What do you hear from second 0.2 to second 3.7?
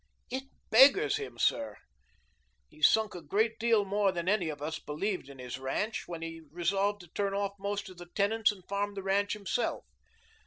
"It beggars him, sir. He sunk a great